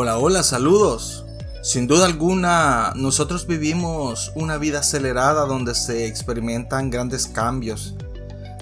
[0.00, 1.26] Hola, hola, saludos.
[1.60, 7.96] Sin duda alguna, nosotros vivimos una vida acelerada donde se experimentan grandes cambios.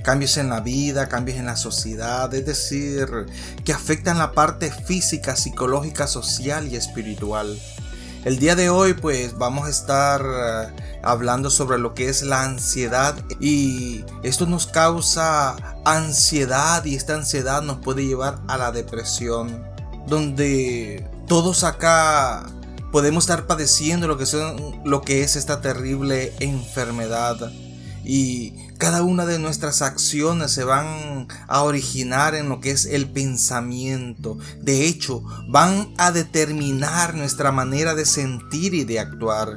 [0.03, 3.27] Cambios en la vida, cambios en la sociedad, es decir,
[3.67, 7.61] que afectan la parte física, psicológica, social y espiritual.
[8.25, 12.45] El día de hoy pues vamos a estar eh, hablando sobre lo que es la
[12.45, 19.67] ansiedad y esto nos causa ansiedad y esta ansiedad nos puede llevar a la depresión
[20.07, 22.47] donde todos acá
[22.93, 27.53] podemos estar padeciendo lo que, son, lo que es esta terrible enfermedad
[28.05, 33.11] y cada una de nuestras acciones se van a originar en lo que es el
[33.11, 34.39] pensamiento.
[34.63, 39.57] De hecho, van a determinar nuestra manera de sentir y de actuar.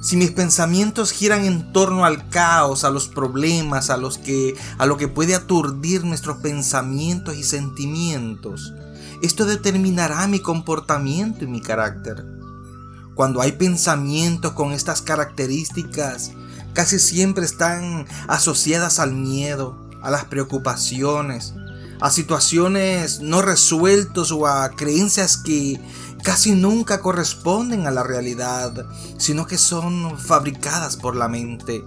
[0.00, 4.86] Si mis pensamientos giran en torno al caos, a los problemas, a los que a
[4.86, 8.72] lo que puede aturdir nuestros pensamientos y sentimientos,
[9.22, 12.24] esto determinará mi comportamiento y mi carácter.
[13.14, 16.32] Cuando hay pensamientos con estas características,
[16.72, 21.54] casi siempre están asociadas al miedo, a las preocupaciones,
[22.00, 25.80] a situaciones no resueltas o a creencias que
[26.22, 28.86] casi nunca corresponden a la realidad,
[29.18, 31.84] sino que son fabricadas por la mente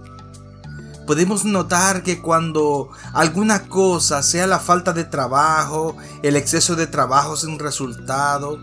[1.12, 7.36] podemos notar que cuando alguna cosa, sea la falta de trabajo, el exceso de trabajo
[7.36, 8.58] sin resultado,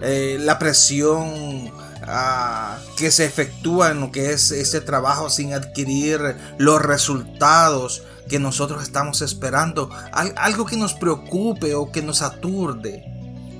[0.00, 1.70] eh, la presión
[2.02, 8.40] ah, que se efectúa en lo que es ese trabajo sin adquirir los resultados que
[8.40, 9.88] nosotros estamos esperando,
[10.34, 13.04] algo que nos preocupe o que nos aturde,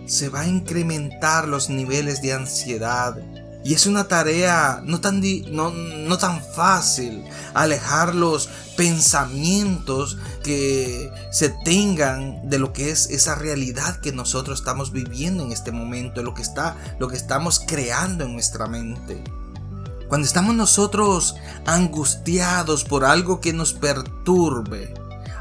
[0.08, 3.16] se va a incrementar los niveles de ansiedad,
[3.64, 11.48] y es una tarea no tan, no, no tan fácil alejar los pensamientos que se
[11.64, 16.34] tengan de lo que es esa realidad que nosotros estamos viviendo en este momento, lo
[16.34, 19.24] que está, lo que estamos creando en nuestra mente.
[20.08, 24.92] Cuando estamos nosotros angustiados por algo que nos perturbe,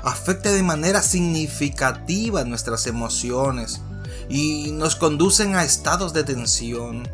[0.02, 3.82] afecta de manera significativa nuestras emociones
[4.30, 7.10] y nos conducen a estados de tensión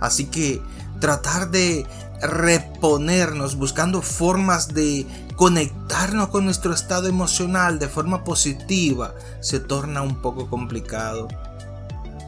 [0.00, 0.62] Así que
[1.00, 1.86] tratar de
[2.20, 10.20] reponernos buscando formas de conectarnos con nuestro estado emocional de forma positiva se torna un
[10.20, 11.28] poco complicado.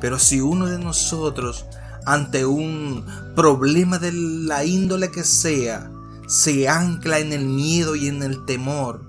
[0.01, 1.67] Pero si uno de nosotros
[2.07, 3.05] ante un
[3.35, 5.91] problema de la índole que sea
[6.27, 9.03] se ancla en el miedo y en el temor,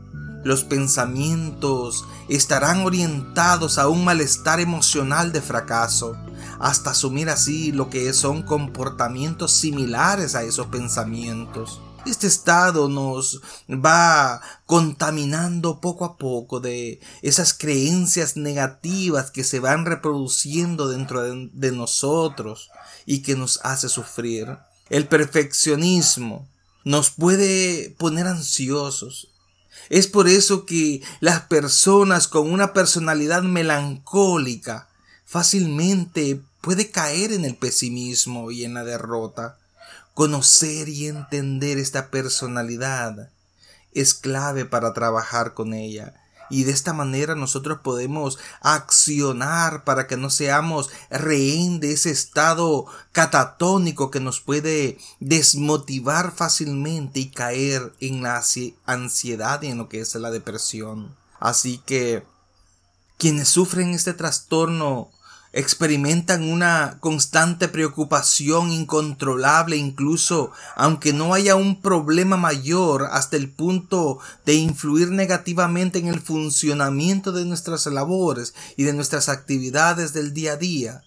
[0.44, 6.18] los pensamientos estarán orientados a un malestar emocional de fracaso
[6.62, 11.82] hasta asumir así lo que son comportamientos similares a esos pensamientos.
[12.06, 19.86] Este estado nos va contaminando poco a poco de esas creencias negativas que se van
[19.86, 22.70] reproduciendo dentro de, nosotros
[23.08, 24.58] y que nos hace sufrir.
[24.90, 26.48] El perfeccionismo
[26.84, 29.30] nos puede poner ansiosos.
[29.90, 34.90] Es por eso que las personas con una personalidad melancólica
[35.26, 39.58] fácilmente puede caer en el pesimismo y en la derrota.
[40.14, 43.30] Conocer y entender esta personalidad
[43.94, 46.14] es clave para trabajar con ella.
[46.52, 52.88] Y de esta manera nosotros podemos accionar para que no seamos rehén de ese estado
[53.14, 58.44] catatónico que nos puede desmotivar fácilmente y caer en la
[58.86, 61.16] ansiedad y en lo que es la depresión.
[61.40, 62.24] Así que
[63.18, 65.10] quienes sufren este trastorno
[65.54, 74.20] experimentan una constante preocupación incontrolable incluso aunque no haya un problema mayor hasta el punto
[74.46, 80.54] de influir negativamente en el funcionamiento de nuestras labores y de nuestras actividades del día
[80.54, 81.04] a día.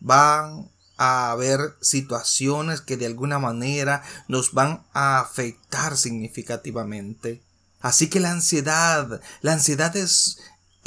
[0.00, 7.40] Van a haber situaciones que de alguna manera nos van a afectar significativamente.
[7.80, 10.38] Así que la ansiedad, la ansiedad es,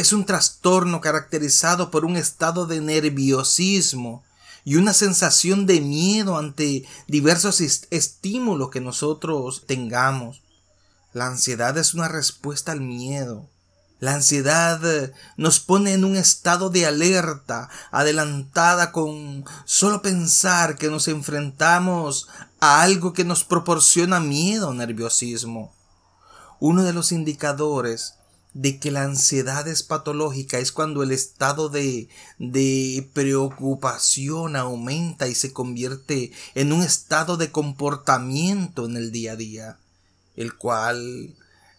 [0.02, 4.24] es un trastorno caracterizado por un estado de nerviosismo
[4.66, 10.42] y una sensación de miedo ante diversos estímulos que nosotros tengamos.
[11.14, 13.48] La ansiedad es una respuesta al miedo.
[14.00, 14.82] La ansiedad
[15.38, 22.28] nos pone en un estado de alerta, adelantada con solo pensar que nos enfrentamos
[22.60, 25.76] a algo que nos proporciona miedo o nerviosismo.
[26.60, 28.16] Uno de los indicadores
[28.54, 35.36] de que la ansiedad es patológica es cuando el estado de, de preocupación aumenta y
[35.36, 39.80] se convierte en un estado de comportamiento en el día a día,
[40.36, 41.36] el cual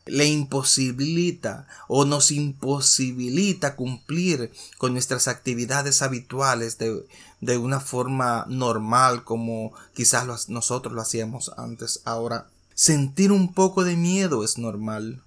[0.07, 7.07] le imposibilita o nos imposibilita cumplir con nuestras actividades habituales de,
[7.41, 12.01] de una forma normal como quizás nosotros lo hacíamos antes.
[12.05, 15.23] Ahora, sentir un poco de miedo es normal.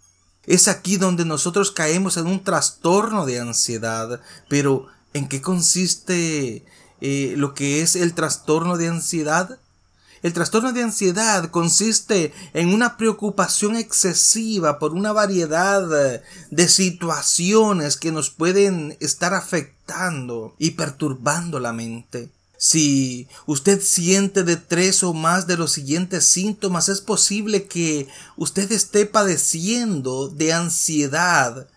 [0.47, 4.21] Es aquí donde nosotros caemos en un trastorno de ansiedad.
[4.47, 6.65] Pero, ¿en qué consiste
[7.01, 9.59] eh, lo que es el trastorno de ansiedad?
[10.23, 18.11] El trastorno de ansiedad consiste en una preocupación excesiva por una variedad de situaciones que
[18.11, 22.31] nos pueden estar afectando y perturbando la mente.
[22.57, 28.07] Si usted siente de tres o más de los siguientes síntomas, es posible que
[28.37, 31.67] usted esté padeciendo de ansiedad.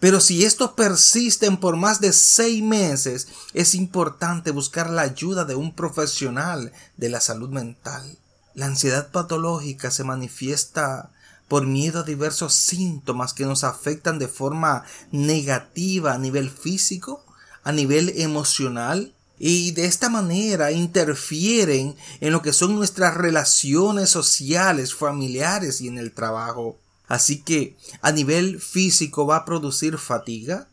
[0.00, 5.56] Pero si estos persisten por más de seis meses, es importante buscar la ayuda de
[5.56, 8.18] un profesional de la salud mental.
[8.54, 11.10] La ansiedad patológica se manifiesta
[11.48, 17.24] por miedo a diversos síntomas que nos afectan de forma negativa a nivel físico,
[17.64, 24.94] a nivel emocional, y de esta manera interfieren en lo que son nuestras relaciones sociales,
[24.94, 26.78] familiares y en el trabajo.
[27.06, 30.68] Así que a nivel físico va a producir fatiga,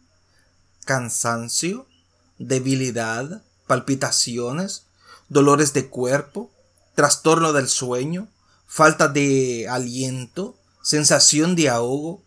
[0.86, 1.88] cansancio,
[2.38, 4.84] debilidad, palpitaciones,
[5.30, 6.52] dolores de cuerpo,
[6.94, 8.28] trastorno del sueño,
[8.68, 12.22] falta de aliento, sensación de ahogo,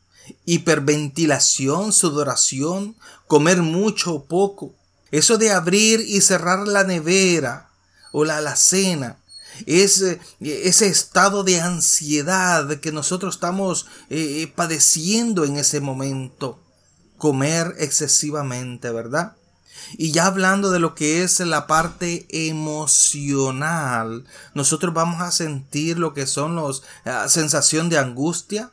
[0.45, 2.97] hiperventilación, sudoración,
[3.27, 4.75] comer mucho o poco,
[5.11, 7.71] eso de abrir y cerrar la nevera
[8.13, 9.19] o la alacena,
[9.67, 10.05] es
[10.41, 16.61] ese estado de ansiedad que nosotros estamos eh, eh, padeciendo en ese momento.
[17.17, 19.37] Comer excesivamente, ¿verdad?
[19.97, 24.25] Y ya hablando de lo que es la parte emocional,
[24.55, 28.71] nosotros vamos a sentir lo que son los eh, sensación de angustia,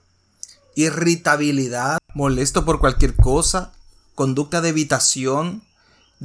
[0.75, 3.71] irritabilidad, molesto por cualquier cosa,
[4.13, 5.63] conducta de evitación,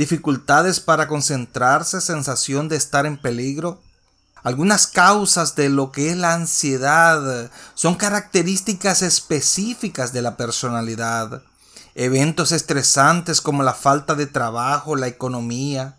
[0.00, 3.82] dificultades para concentrarse, sensación de estar en peligro.
[4.42, 11.42] Algunas causas de lo que es la ansiedad son características específicas de la personalidad.
[11.94, 15.98] Eventos estresantes como la falta de trabajo, la economía,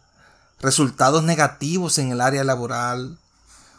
[0.59, 3.19] resultados negativos en el área laboral,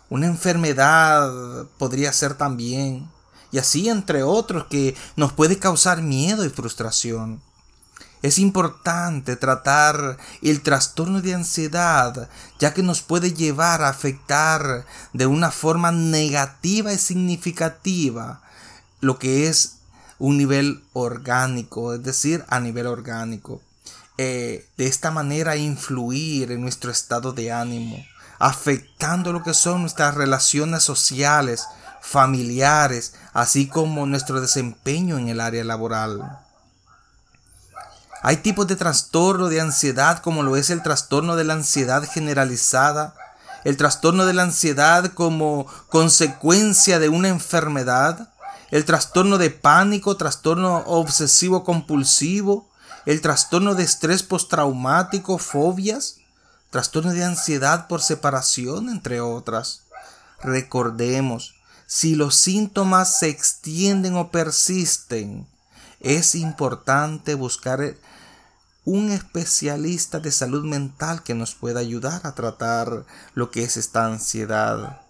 [0.08, 3.10] una enfermedad podría ser también,
[3.50, 7.42] y así entre otros que nos puede causar miedo y frustración.
[8.22, 12.28] Es importante tratar el trastorno de ansiedad,
[12.60, 18.40] ya que nos puede llevar a afectar de una forma negativa y significativa
[19.00, 19.78] lo que es
[20.20, 23.60] un nivel orgánico, es decir, a nivel orgánico.
[24.18, 28.06] Eh, de esta manera influir en nuestro estado de ánimo,
[28.38, 31.66] afectando lo que son nuestras relaciones sociales,
[32.00, 36.41] familiares, así como nuestro desempeño en el área laboral.
[38.22, 43.14] Hay tipos de trastorno de ansiedad como lo es el trastorno de la ansiedad generalizada,
[43.64, 48.32] el trastorno de la ansiedad como consecuencia de una enfermedad,
[48.70, 52.70] el trastorno de pánico, trastorno obsesivo compulsivo,
[53.06, 56.18] el trastorno de estrés postraumático, fobias,
[56.70, 59.82] trastorno de ansiedad por separación, entre otras.
[60.42, 61.54] Recordemos,
[61.86, 65.46] si los síntomas se extienden o persisten,
[66.02, 67.94] es importante buscar
[68.84, 74.06] un especialista de salud mental que nos pueda ayudar a tratar lo que es esta
[74.06, 75.00] ansiedad.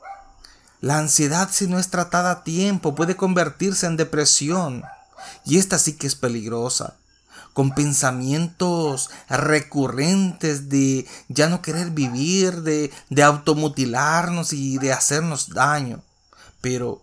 [0.80, 4.84] La ansiedad si no es tratada a tiempo puede convertirse en depresión
[5.46, 6.96] y esta sí que es peligrosa
[7.54, 16.02] con pensamientos recurrentes de ya no querer vivir, de, de automutilarnos y de hacernos daño.
[16.60, 17.02] Pero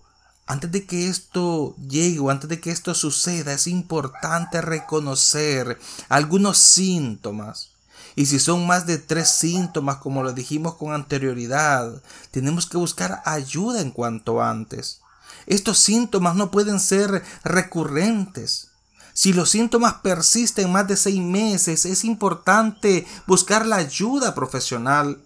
[0.50, 5.80] antes de que esto llegue o antes de que esto suceda, es importante reconocer
[6.10, 7.70] algunos síntomas.
[8.16, 12.02] Y si son más de tres síntomas, como lo dijimos con anterioridad,
[12.32, 15.02] tenemos que buscar ayuda en cuanto antes.
[15.46, 18.70] Estos síntomas no pueden ser recurrentes.
[19.14, 25.22] Si los síntomas persisten más de seis meses, es importante buscar la ayuda profesional.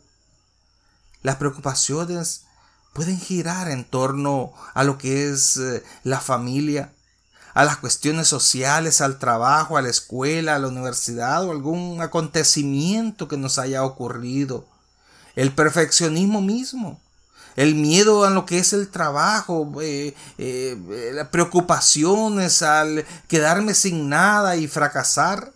[1.22, 2.44] Las preocupaciones
[2.94, 6.94] pueden girar en torno a lo que es eh, la familia,
[7.54, 13.28] a las cuestiones sociales, al trabajo, a la escuela, a la universidad o algún acontecimiento
[13.28, 14.66] que nos haya ocurrido.
[15.36, 17.02] El perfeccionismo mismo,
[17.56, 24.10] el miedo a lo que es el trabajo, eh, eh, las preocupaciones al quedarme sin
[24.10, 25.52] nada y fracasar.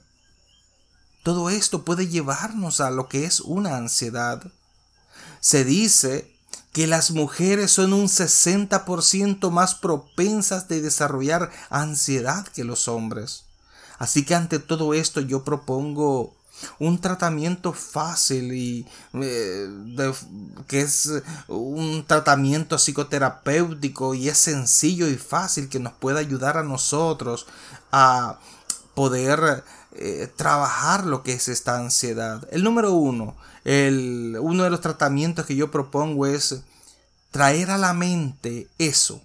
[1.24, 4.42] Todo esto puede llevarnos a lo que es una ansiedad.
[5.40, 6.37] Se dice
[6.78, 13.46] que las mujeres son un 60% más propensas de desarrollar ansiedad que los hombres.
[13.98, 16.36] Así que ante todo esto yo propongo
[16.78, 19.68] un tratamiento fácil y eh,
[20.68, 21.12] que es
[21.48, 27.48] un tratamiento psicoterapéutico y es sencillo y fácil que nos pueda ayudar a nosotros
[27.92, 28.38] a
[28.94, 32.48] poder eh, trabajar lo que es esta ansiedad.
[32.52, 33.36] El número uno,
[33.68, 36.62] uno de los tratamientos que yo propongo es
[37.32, 39.22] traer a la mente eso,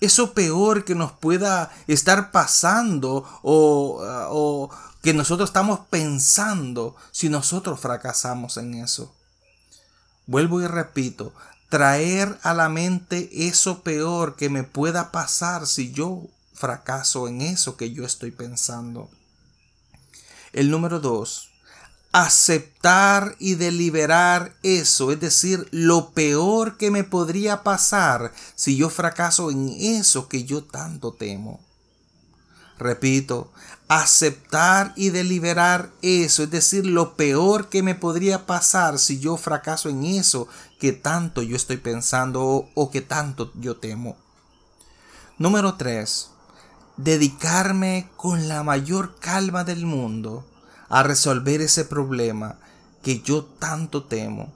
[0.00, 4.70] eso peor que nos pueda estar pasando o, o
[5.02, 9.14] que nosotros estamos pensando si nosotros fracasamos en eso.
[10.26, 11.34] Vuelvo y repito,
[11.68, 16.22] traer a la mente eso peor que me pueda pasar si yo
[16.54, 19.10] fracaso en eso que yo estoy pensando.
[20.52, 21.50] El número dos,
[22.14, 29.50] aceptar y deliberar eso, es decir, lo peor que me podría pasar si yo fracaso
[29.50, 31.58] en eso que yo tanto temo.
[32.78, 33.50] Repito,
[33.88, 39.88] aceptar y deliberar eso, es decir, lo peor que me podría pasar si yo fracaso
[39.88, 40.46] en eso
[40.78, 44.16] que tanto yo estoy pensando o, que tanto yo temo.
[45.36, 46.30] Número 3.
[46.96, 50.44] Dedicarme con la mayor calma del mundo
[50.94, 52.58] a resolver ese problema
[53.02, 54.52] que yo tanto temo.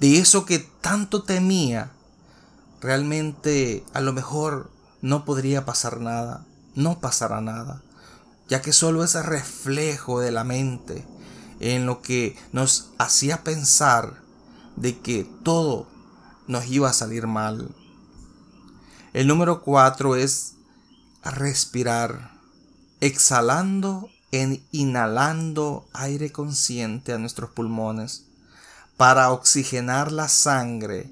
[0.00, 1.92] De eso que tanto temía,
[2.80, 7.82] realmente a lo mejor no podría pasar nada, no pasará nada
[8.52, 11.06] ya que solo es reflejo de la mente
[11.60, 14.20] en lo que nos hacía pensar
[14.76, 15.86] de que todo
[16.48, 17.74] nos iba a salir mal.
[19.14, 20.56] El número cuatro es
[21.24, 22.38] respirar,
[23.00, 28.24] exhalando e inhalando aire consciente a nuestros pulmones
[28.96, 31.10] para oxigenar la sangre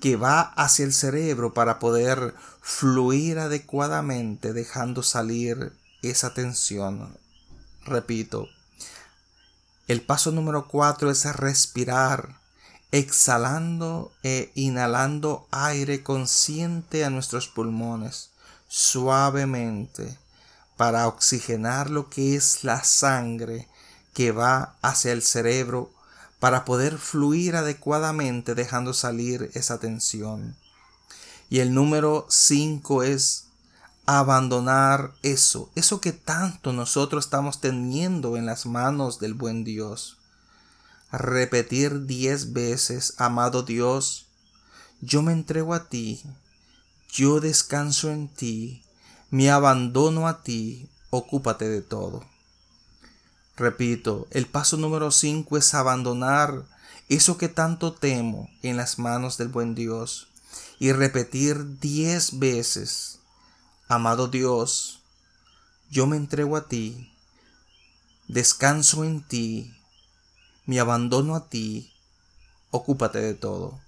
[0.00, 5.72] que va hacia el cerebro para poder fluir adecuadamente dejando salir
[6.02, 7.16] esa tensión.
[7.84, 8.48] Repito,
[9.88, 12.40] el paso número cuatro es respirar,
[12.90, 18.30] exhalando e inhalando aire consciente a nuestros pulmones,
[18.66, 20.18] suavemente,
[20.76, 23.68] para oxigenar lo que es la sangre
[24.14, 25.92] que va hacia el cerebro
[26.38, 30.56] para poder fluir adecuadamente dejando salir esa tensión.
[31.48, 33.46] Y el número cinco es
[34.06, 40.18] abandonar eso, eso que tanto nosotros estamos teniendo en las manos del buen Dios.
[41.10, 44.26] Repetir diez veces, amado Dios,
[45.00, 46.22] yo me entrego a ti,
[47.12, 48.82] yo descanso en ti,
[49.30, 52.24] me abandono a ti, ocúpate de todo.
[53.56, 56.64] Repito, el paso número cinco es abandonar
[57.08, 60.28] eso que tanto temo en las manos del buen Dios
[60.78, 63.20] y repetir diez veces,
[63.88, 65.00] Amado Dios,
[65.90, 67.12] yo me entrego a ti,
[68.26, 69.72] descanso en ti,
[70.66, 71.92] me abandono a ti,
[72.72, 73.80] ocúpate de todo.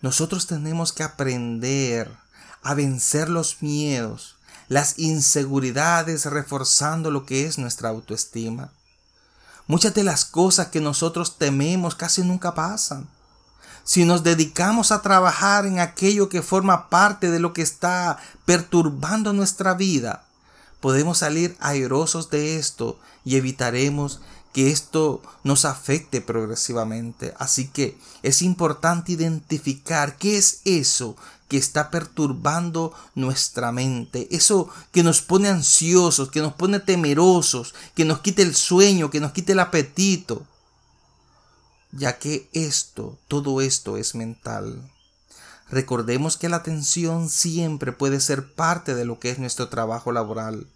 [0.00, 2.10] Nosotros tenemos que aprender
[2.62, 4.36] a vencer los miedos,
[4.68, 8.72] las inseguridades, reforzando lo que es nuestra autoestima.
[9.66, 13.08] Muchas de las cosas que nosotros tememos casi nunca pasan
[13.84, 19.32] si nos dedicamos a trabajar en aquello que forma parte de lo que está perturbando
[19.32, 20.24] nuestra vida,
[20.80, 24.20] podemos salir airosos de esto y evitaremos
[24.52, 27.34] que esto nos afecte progresivamente.
[27.38, 31.16] Así que es importante identificar qué es eso
[31.48, 38.04] que está perturbando nuestra mente, eso que nos pone ansiosos, que nos pone temerosos, que
[38.04, 40.46] nos quite el sueño, que nos quite el apetito
[41.92, 44.90] ya que esto, todo esto es mental.
[45.68, 50.66] Recordemos que la atención siempre puede ser parte de lo que es nuestro trabajo laboral,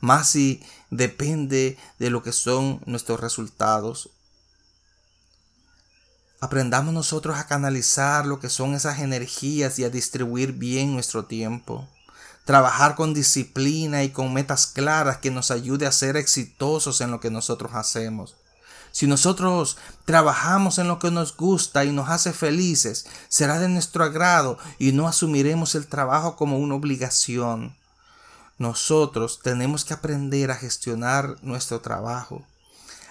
[0.00, 4.10] más si depende de lo que son nuestros resultados.
[6.40, 11.88] Aprendamos nosotros a canalizar lo que son esas energías y a distribuir bien nuestro tiempo.
[12.44, 17.20] Trabajar con disciplina y con metas claras que nos ayude a ser exitosos en lo
[17.20, 18.36] que nosotros hacemos.
[18.92, 24.04] Si nosotros trabajamos en lo que nos gusta y nos hace felices, será de nuestro
[24.04, 27.76] agrado y no asumiremos el trabajo como una obligación.
[28.58, 32.44] Nosotros tenemos que aprender a gestionar nuestro trabajo,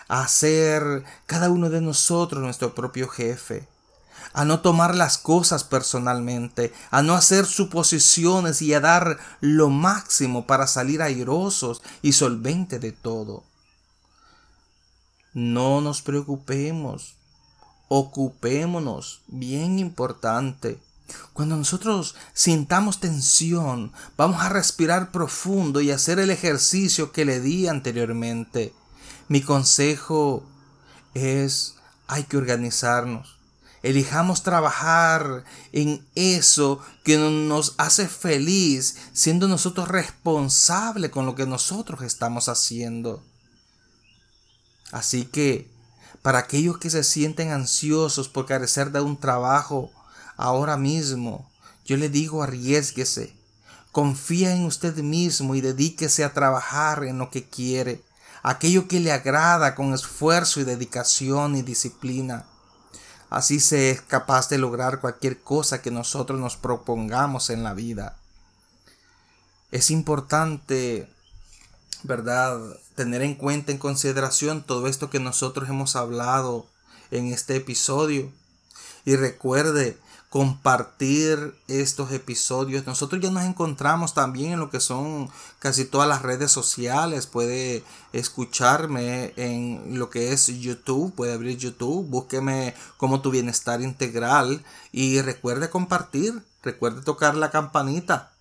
[0.08, 3.68] a ser cada uno de nosotros nuestro propio jefe,
[4.34, 10.46] a no tomar las cosas personalmente, a no hacer suposiciones y a dar lo máximo
[10.46, 13.44] para salir airosos y solvente de todo.
[15.34, 17.18] No nos preocupemos
[17.88, 20.80] ocupémonos, bien importante.
[21.34, 27.68] Cuando nosotros sintamos tensión, vamos a respirar profundo y hacer el ejercicio que le di
[27.68, 28.74] anteriormente.
[29.28, 30.44] Mi consejo
[31.14, 31.76] es,
[32.08, 33.38] hay que organizarnos.
[33.84, 42.02] Elijamos trabajar en eso que nos hace feliz, siendo nosotros responsables con lo que nosotros
[42.02, 43.24] estamos haciendo.
[44.92, 45.70] Así que,
[46.22, 49.92] para aquellos que se sienten ansiosos por carecer de un trabajo
[50.38, 51.50] ahora mismo,
[51.86, 53.36] yo le digo arriesguese,
[53.92, 58.02] confía en usted mismo y dedíquese a trabajar en lo que quiere,
[58.44, 62.46] aquello que le agrada con esfuerzo y dedicación y disciplina.
[63.30, 68.16] Así se es capaz de lograr cualquier cosa que nosotros nos propongamos en la vida.
[69.72, 71.10] Es importante
[72.04, 72.60] ¿verdad?
[72.96, 76.68] Tener en cuenta, en consideración todo esto que nosotros hemos hablado
[77.12, 78.32] en este episodio.
[79.06, 79.98] Y recuerde
[80.30, 82.86] compartir estos episodios.
[82.86, 87.28] Nosotros ya nos encontramos también en lo que son casi todas las redes sociales.
[87.28, 94.64] Puede escucharme en lo que es YouTube, puede abrir YouTube, búsqueme como tu bienestar integral
[94.92, 98.32] y recuerde compartir, recuerde tocar la campanita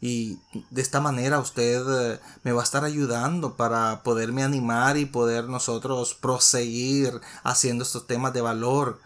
[0.00, 0.38] y
[0.70, 5.44] de esta manera usted eh, me va a estar ayudando para poderme animar y poder
[5.44, 8.98] nosotros proseguir haciendo estos temas de valor,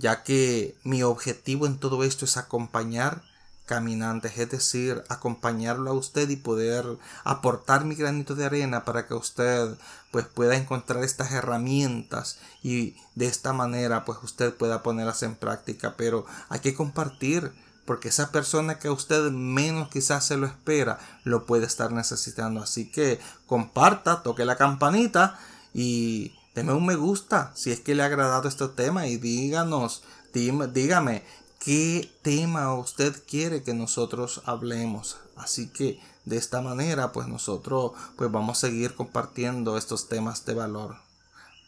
[0.00, 3.22] ya que mi objetivo en todo esto es acompañar
[3.66, 6.84] caminantes, es decir, acompañarlo a usted y poder
[7.22, 9.76] aportar mi granito de arena para que usted
[10.10, 15.94] pues pueda encontrar estas herramientas y de esta manera pues usted pueda ponerlas en práctica,
[15.96, 17.52] pero hay que compartir
[17.84, 22.62] porque esa persona que usted menos quizás se lo espera, lo puede estar necesitando.
[22.62, 25.38] Así que comparta, toque la campanita
[25.74, 30.02] y deme un me gusta si es que le ha agradado este tema y díganos,
[30.32, 31.22] dígame
[31.58, 35.18] qué tema usted quiere que nosotros hablemos.
[35.36, 40.54] Así que de esta manera pues nosotros pues vamos a seguir compartiendo estos temas de
[40.54, 40.96] valor.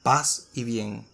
[0.02, 1.11] Paz y bien.